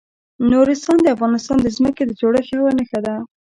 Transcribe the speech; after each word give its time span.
نورستان 0.51 0.97
د 1.01 1.07
افغانستان 1.15 1.57
د 1.61 1.67
ځمکې 1.77 2.03
د 2.05 2.11
جوړښت 2.19 2.49
یوه 2.55 2.69
ښه 2.71 2.73
نښه 2.77 2.99
ده. 3.05 3.15